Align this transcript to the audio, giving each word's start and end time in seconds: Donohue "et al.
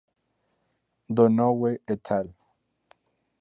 Donohue 1.15 1.79
"et 1.87 2.11
al. 2.17 2.33